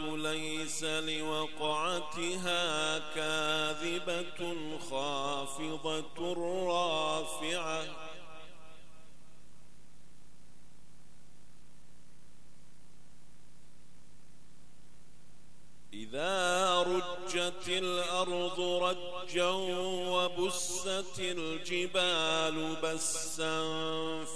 ليس 0.00 0.84
لوقعتها 0.84 2.64
كاذبة 3.14 4.54
خافضة 4.90 6.34
رافعة. 6.66 7.84
إذا 15.94 16.82
رجت 16.82 17.68
الأرض 17.68 18.60
رجا 18.60 19.50
وبست 20.10 21.18
الجبال 21.18 22.76
بسا 22.82 23.64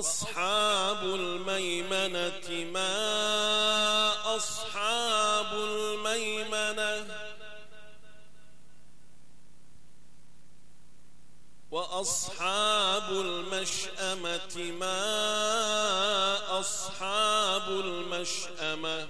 فأصحاب 0.00 1.04
الميمنة 1.04 2.70
ما 2.72 4.36
أصحاب 4.36 5.52
الميمنة؟ 5.52 7.06
وأصحاب 11.70 13.10
المشأمة 13.10 14.56
ما 14.56 16.60
أصحاب 16.60 17.68
المشأمة؟ 17.68 19.08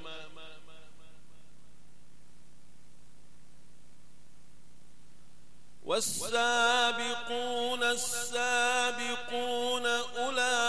والسابقون 5.85 7.83
السابقون 7.83 9.87
أولئك 9.87 10.60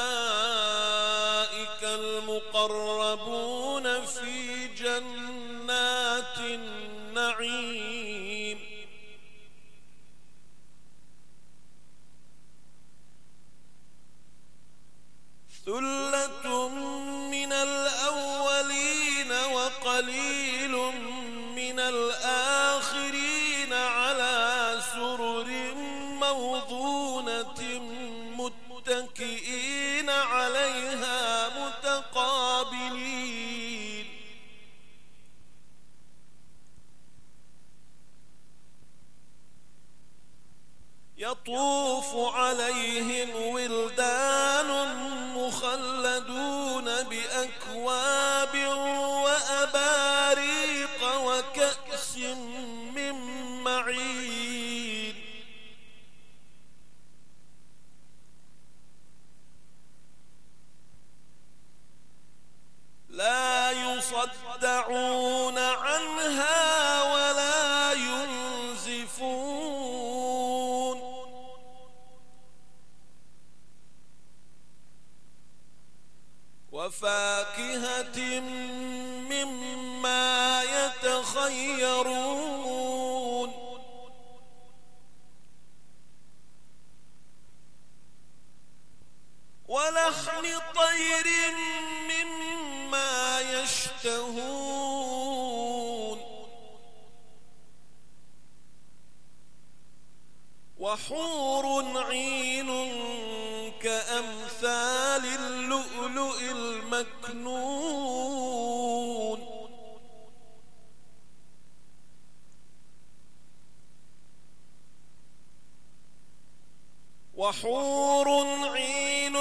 وحور 117.52 118.28
عين 118.72 119.36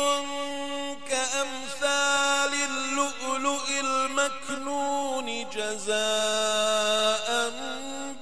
كأمثال 1.08 2.52
اللؤلؤ 2.54 3.66
المكنون 3.80 5.26
جزاء 5.50 7.28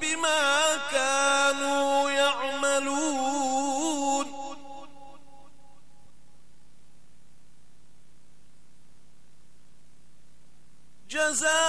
بما 0.01 0.77
كانوا 0.93 2.11
يعملون. 2.11 3.39
جزاء 11.11 11.68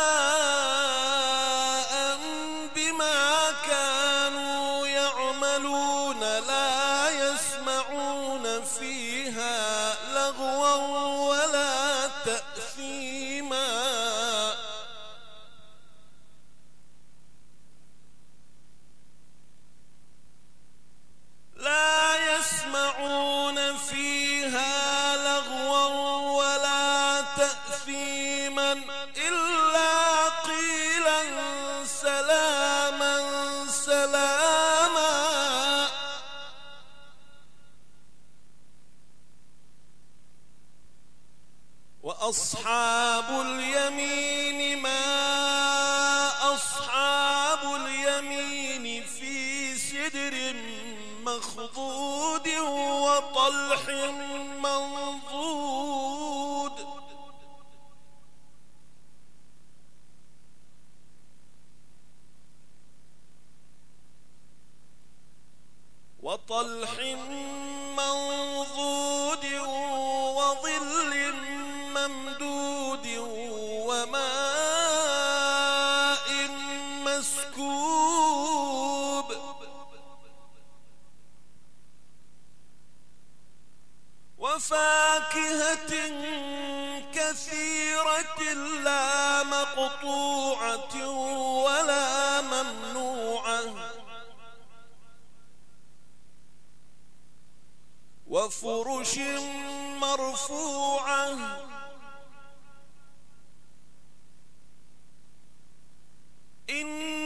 إلا 29.17 30.29
قيلا 30.29 31.21
سلاما 31.85 33.15
سلاما 33.67 35.09
وأصحاب 42.03 42.98
وفاكهة 84.59 85.93
كثيرة 87.15 88.53
لا 88.83 89.43
مقطوعة 89.43 90.95
ولا 91.63 92.41
ممنوعة. 92.41 93.63
وفرش 98.27 99.17
مرفوعة. 100.01 101.37
إنا 106.69 107.18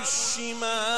الشمال 0.00 0.89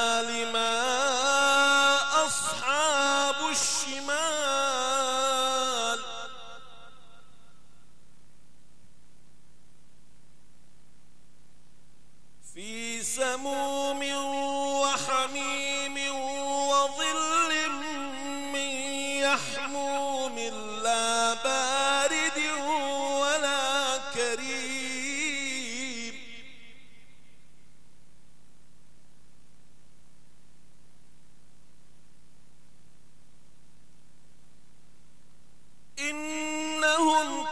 كانوا 37.24 37.44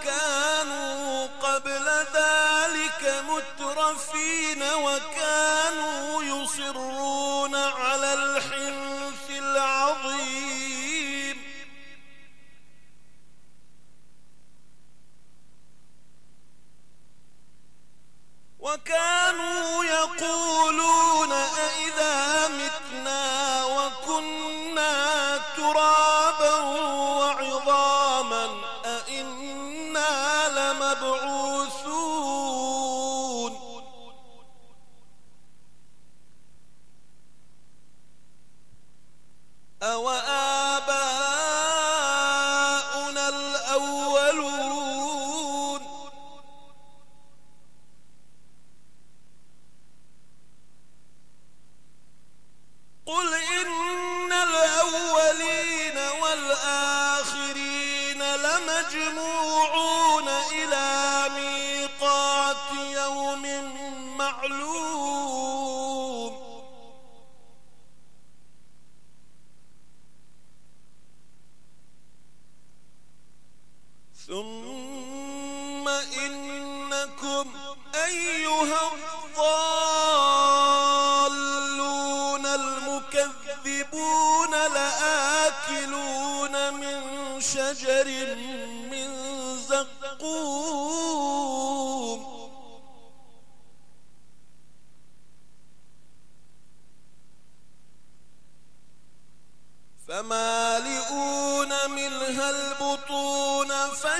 لمجموعون 58.61 59.50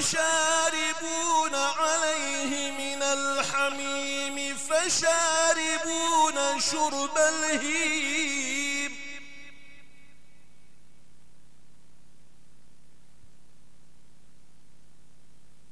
فشاربون 0.02 1.56
عليه 1.56 2.72
من 2.72 3.02
الحميم 3.04 4.58
فشاربون 4.58 6.38
شرب 6.60 7.18
الهيم. 7.18 8.92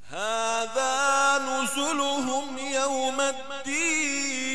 هذا 0.10 1.38
نزلهم 1.38 2.58
يوم 2.58 3.22
الدين. 3.22 4.50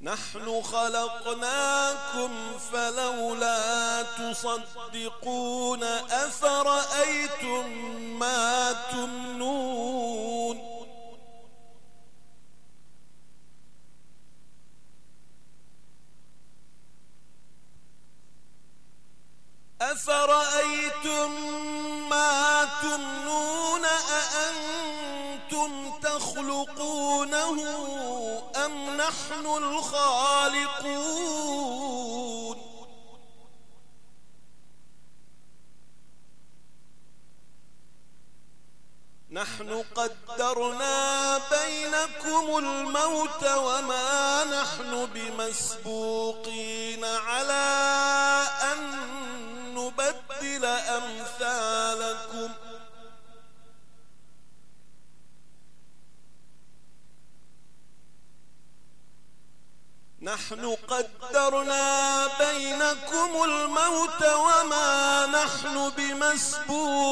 نحن 0.00 0.62
خلقناكم 0.62 1.67
فلولا 2.72 4.02
تصدقون 4.02 5.82
أفرأيتم 6.10 7.68
ما 8.18 8.72
تمنون 8.92 10.58
أفرأيتم 19.80 21.30
ما 22.10 22.68
تمنون 22.82 23.84
أأنتم 23.84 25.70
تخلقونه 26.02 27.58
أم 28.64 28.96
نحن 28.96 29.46
الخالقون 29.46 31.37
نحن 39.38 39.84
قدرنا 39.94 41.38
بينكم 41.38 42.58
الموت 42.58 43.44
وما 43.44 44.44
نحن 44.44 45.06
بمسبوقين 45.14 47.04
على 47.04 47.66
أن 48.72 48.78
نبدل 49.74 50.64
أمثالكم. 50.64 52.50
نحن 60.22 60.76
قدرنا 60.88 62.26
بينكم 62.38 63.44
الموت 63.44 64.22
وما 64.22 65.26
نحن 65.26 65.90
بمسبوقين. 65.96 67.08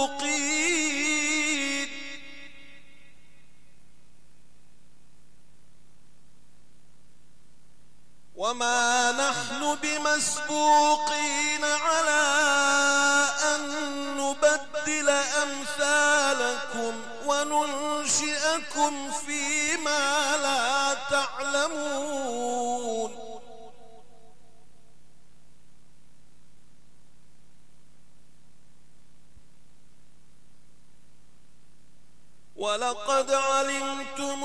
وما 8.37 9.13
نحن 9.13 9.79
بمسبوقين 9.83 11.65
على 11.65 12.25
أن 13.55 13.61
نبدل 14.17 15.09
أمثالكم 15.43 16.95
وننشئكم 17.27 19.11
فيما 19.11 20.37
لا 20.43 20.95
تعلمون 21.11 22.37
ولقد 32.57 33.31
علمتم 33.31 34.45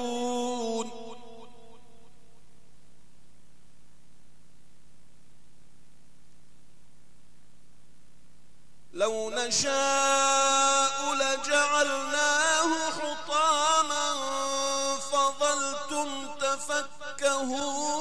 لو 9.01 9.29
نشاء 9.29 11.13
لجعلناه 11.13 12.69
حطاما 12.91 14.13
فظلتم 15.11 16.09
تفكهون. 16.41 18.00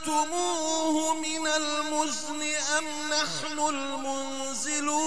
أنزلتموه 0.00 1.14
من 1.14 1.46
المزن 1.46 2.42
أم 2.78 2.84
نحن 3.10 3.58
المنزلون 3.58 5.00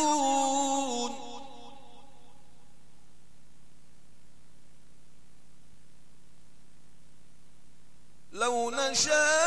لو 8.32 8.70
نشاء 8.72 9.43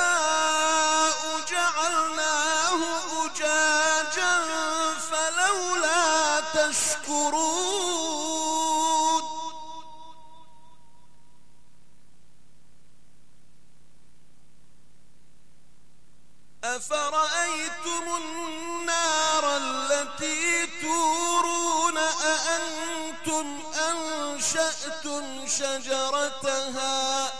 شجرتها 25.86 27.32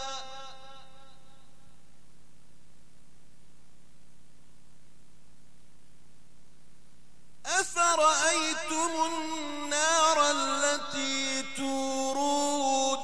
أفرأيتم 7.47 8.91
النار 9.07 10.31
التي 10.31 11.43
تورون؟ 11.57 12.99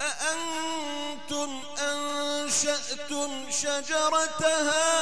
أأنتم 0.00 1.60
أنشأتم 1.78 3.50
شجرتها 3.50 4.92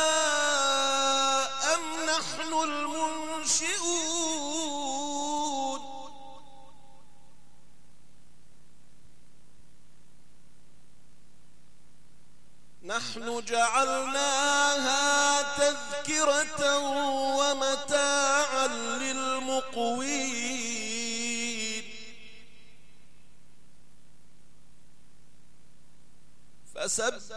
أم 1.74 1.80
نحن 2.06 2.52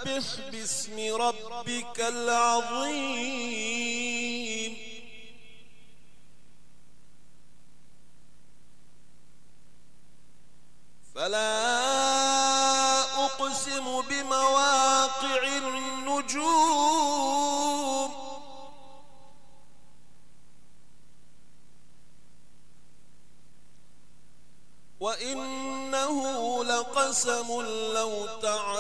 فسبح 0.04 0.50
باسم 0.52 1.16
ربك 1.16 2.00
العظيم. 2.00 3.44
فلا 11.16 11.60
أقسم 13.26 14.02
بمواقع 14.02 15.44
النجوم. 15.58 17.04
وإنه 25.00 26.64
لقسم 26.64 27.62
لو 27.94 28.26
تعلمون 28.42 28.73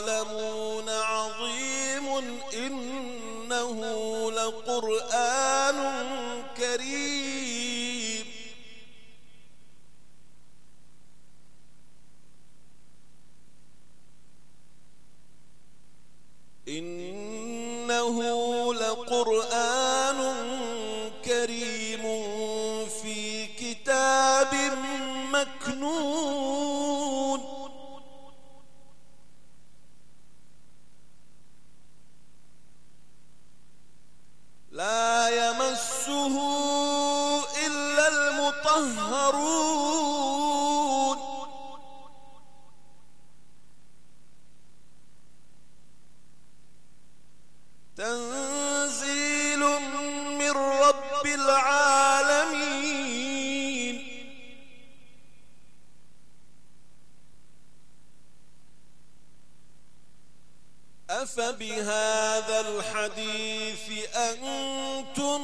أفبهذا 61.54 62.60
الحديث 62.60 64.08
أنتم 64.16 65.42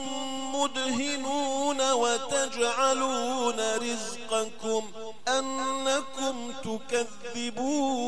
مدهنون 0.56 1.92
وتجعلون 1.92 3.60
رزقكم 3.78 4.92
أنكم 5.28 6.54
تكذبون. 6.64 8.00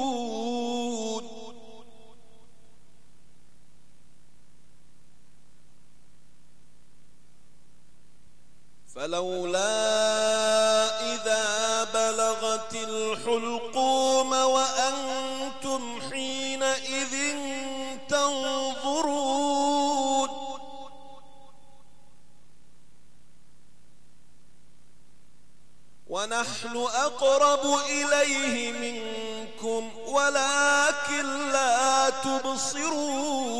ونحن 26.31 26.77
أقرب 26.77 27.79
إليه 27.89 28.71
منكم 28.71 29.91
ولكن 30.07 31.51
لا 31.51 32.09
تبصرون. 32.09 33.51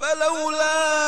فلولا 0.00 1.07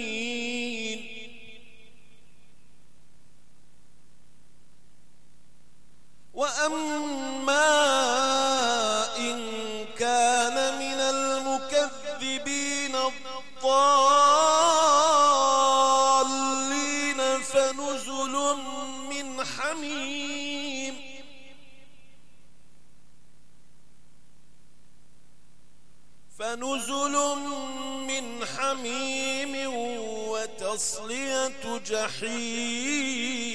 وتصلية 30.71 31.77
جحيم. 31.77 33.51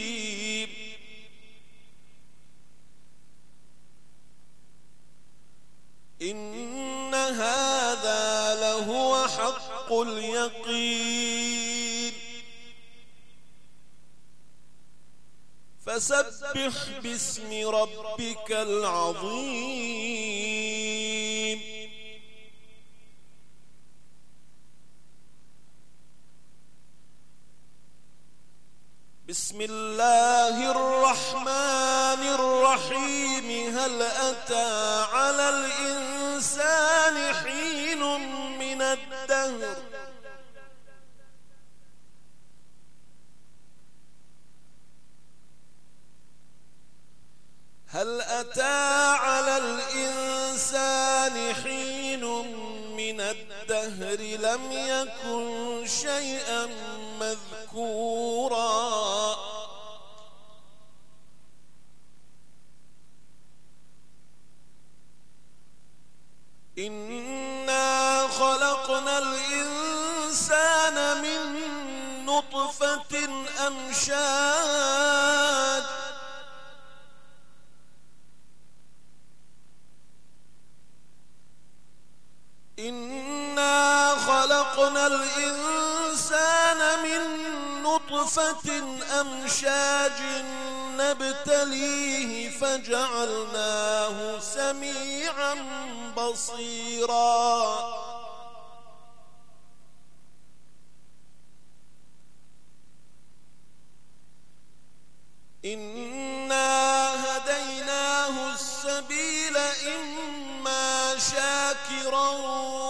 إن 6.22 7.14
هذا 7.14 8.54
لهو 8.60 9.28
حق 9.28 9.92
اليقين. 9.92 11.36
فسبح 15.86 16.98
باسم 17.02 17.68
ربك 17.68 18.50
العظيم. 18.50 20.45
بسم 29.28 29.60
الله 29.60 30.70
الرحمن 30.70 32.22
الرحيم. 32.34 33.76
هل 33.76 34.02
أتى 34.02 35.04
على 35.12 35.48
الإنسان 35.48 37.34
حين 37.34 38.02
من 38.58 38.82
الدهر؟ 38.82 39.76
هل 47.88 48.20
أتى 48.20 49.16
على 49.26 49.56
الإنسان 49.56 51.34
حين 51.54 51.85
الدهر 53.70 54.20
لم 54.20 54.72
يكن 54.72 55.86
شيئا 55.86 56.66
مذكورا. 57.20 58.66
إنا 66.78 68.28
خلقنا 68.28 69.18
الإنسان 69.18 70.96
من 71.22 71.40
نطفة 72.26 73.28
أمشاج 73.66 75.05
أمشاج 89.20 90.20
نبتليه 90.98 92.50
فجعلناه 92.50 94.38
سميعا 94.40 95.54
بصيرا. 96.16 98.06
إنا 105.64 107.14
هديناه 107.24 108.54
السبيل 108.54 109.56
إما 109.96 111.18
شاكرا 111.18 112.28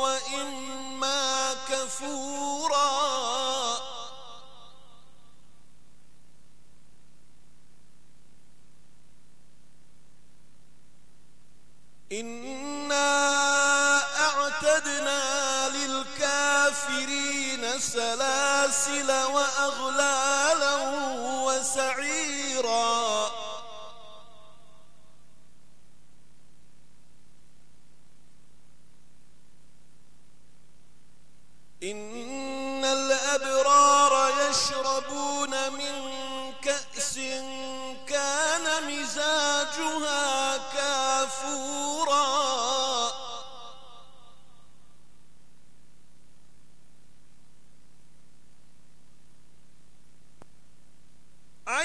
وإما 0.02 1.54
كفورا. 1.70 3.45
إنا 12.12 13.98
أعتدنا 14.20 15.68
للكافرين 15.68 17.80
سلاسل 17.80 19.10
وأغلالا 19.10 20.74
وسعيرا 21.42 23.05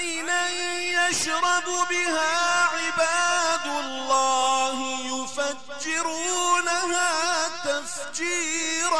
عينا 0.02 0.48
يشرب 1.08 1.64
بها 1.90 2.32
عباد 2.66 3.66
الله 3.84 4.76
يفجرونها 5.80 7.10
تفجيرا 7.64 8.91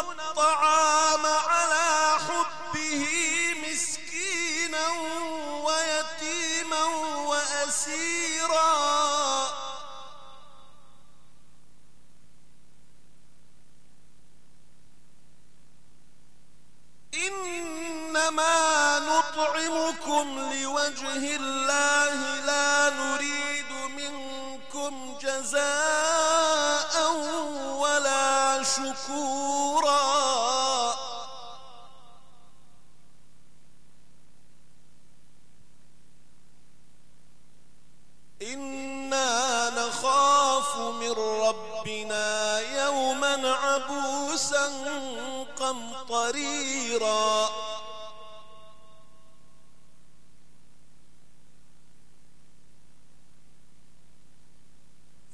الطعام 0.00 1.26
على 1.26 2.18
حبه 2.18 3.04
مسكينا 3.64 4.88
ويتيما 5.66 6.84
وأسيرا. 7.30 8.70
إنما 17.14 18.98
نطعمكم 18.98 20.26
لوجه 20.52 21.36
الله 21.36 22.14
لا 22.40 22.90
نريد 22.90 23.70
منكم 23.96 25.18
جزاء. 25.22 25.89
شكورا 29.10 30.94
إنا 38.42 39.70
نخاف 39.70 40.76
من 40.78 41.12
ربنا 41.12 42.60
يوما 42.60 43.50
عبوسا 43.50 44.66
قمطريرا. 45.58 47.50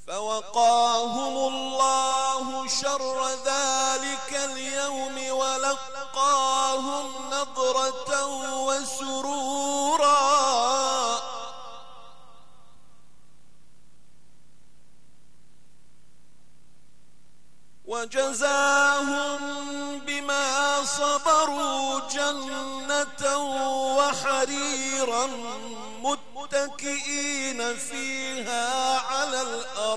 فوقاهم 0.07 1.35
الله 1.53 2.16
شر 2.67 3.29
ذلك 3.45 4.31
اليوم 4.33 5.37
ولقاهم 5.37 7.11
نضرة 7.31 8.25
وسرورا. 8.67 10.17
وجزاهم 17.87 19.39
بما 19.99 20.83
صبروا 20.83 21.99
جنة 22.09 23.37
وحريرا 23.97 25.27
متكئين 26.35 27.77
فيها 27.77 28.99
على 28.99 29.41
الأرائك 29.41 29.96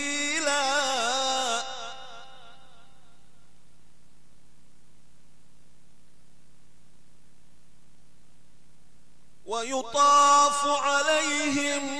ويطاف 9.61 10.67
عليهم 10.67 11.90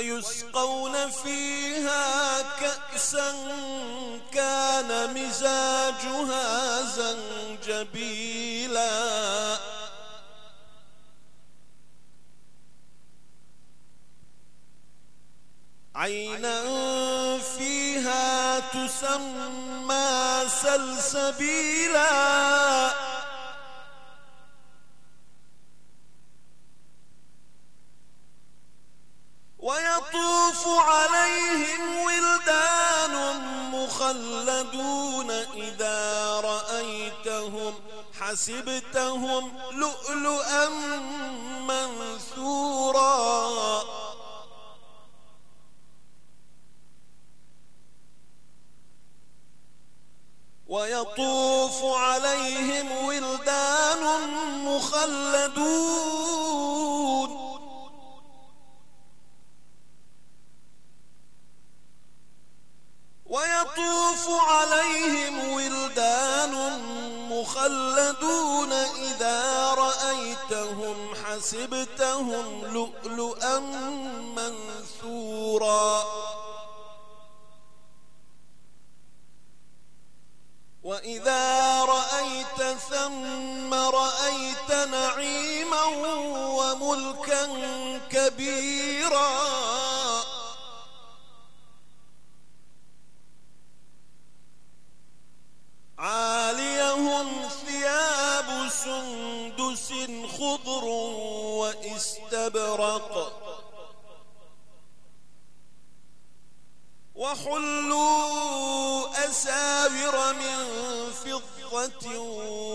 ويسقون 0.00 1.10
فيها 1.10 2.42
كأسا 2.60 3.32
كان 4.32 5.14
مزاجها 5.14 6.82
زنجبيلا. 7.66 8.90
عينا 15.94 16.62
فيها 17.38 18.60
تسمى 18.60 20.42
سلسبيلا. 20.62 22.10
حسبتهم 38.30 39.58
لؤلؤا 39.72 40.68
منثورا. 41.68 43.10
ويطوف 50.68 51.84
عليهم 51.84 52.86
ولدان 53.06 54.02
مخلدون. 54.64 56.10
ويطوف 63.26 64.24
عليهم 64.28 65.29
حسبتهم 71.24 72.64
لؤلؤا 72.64 73.58
منثورا. 74.36 76.04
واستبرق 102.40 103.32
وحلوا 107.14 109.08
أساور 109.28 110.32
من 110.32 110.58
فضة 111.12 112.18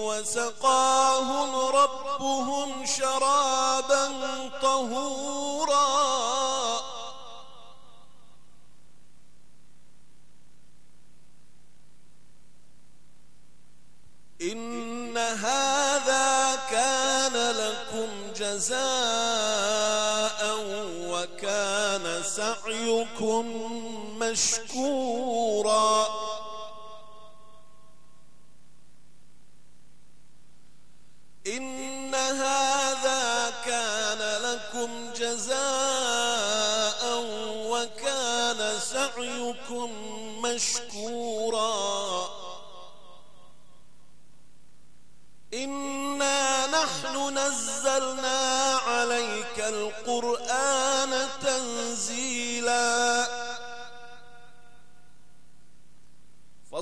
وسقاهم 0.05 1.55
ربهم 1.75 2.85
شرابا 2.85 4.05
طهورا. 4.61 5.85
إن 14.41 15.17
هذا 15.17 15.64
جزاء 18.55 20.41
وكان 21.11 22.23
سعيكم 22.23 23.45
مشكورا. 24.19 26.07
إن 31.47 32.15
هذا 32.15 33.53
كان 33.65 34.21
لكم 34.43 35.13
جزاء 35.13 37.03
وكان 37.71 38.79
سعيكم 38.79 39.89
مشكورا. 40.41 42.04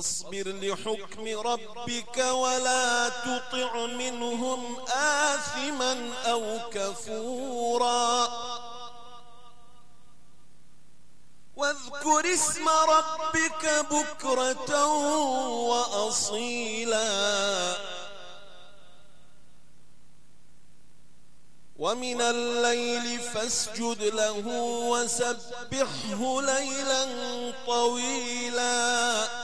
فاصبر 0.04 0.46
لحكم 0.62 1.26
ربك 1.46 2.16
ولا 2.16 3.08
تطع 3.08 3.86
منهم 3.86 4.76
آثما 4.88 6.12
أو 6.26 6.60
كفورا. 6.70 8.28
واذكر 11.56 12.34
اسم 12.34 12.68
ربك 12.68 13.86
بكرة 13.90 14.86
وأصيلا. 15.70 17.04
ومن 21.76 22.20
الليل 22.20 23.20
فاسجد 23.20 24.02
له 24.02 24.46
وسبحه 24.90 26.40
ليلا 26.42 27.04
طويلا. 27.66 29.43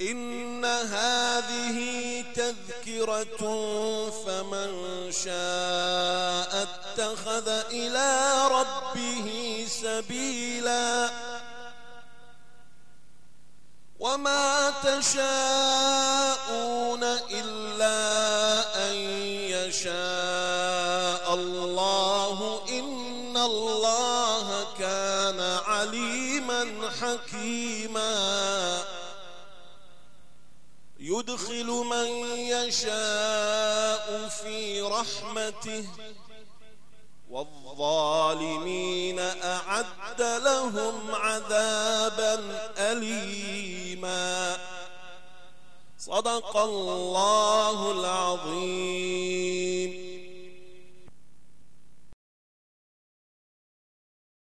إن 0.00 0.64
هذه 0.64 1.78
تذكرة 2.34 3.42
فمن 4.26 4.70
شاء 5.12 6.62
اتخذ 6.62 7.48
إلى 7.48 8.38
ربه 8.50 9.66
سبيلا. 9.68 11.10
وما 14.00 14.72
تشاءون 14.84 15.20
إلا 17.30 17.98
يدخل 31.20 31.66
من 31.66 32.06
يشاء 32.56 34.28
في 34.28 34.82
رحمته 34.82 35.84
والظالمين 37.30 39.18
أعد 39.18 40.22
لهم 40.22 41.14
عذابا 41.14 42.34
أليما. 42.78 44.58
صدق 45.98 46.56
الله 46.56 48.00
العظيم. 48.00 49.99